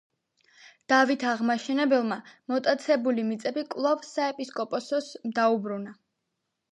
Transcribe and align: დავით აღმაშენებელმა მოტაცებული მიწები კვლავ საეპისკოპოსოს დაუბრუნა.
დავით 0.91 1.25
აღმაშენებელმა 1.31 2.17
მოტაცებული 2.53 3.25
მიწები 3.27 3.65
კვლავ 3.73 4.01
საეპისკოპოსოს 4.13 5.11
დაუბრუნა. 5.41 5.95